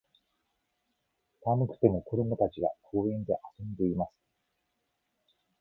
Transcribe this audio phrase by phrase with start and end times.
[1.43, 4.11] 寒くても、子供たちが、公園で遊んでいます。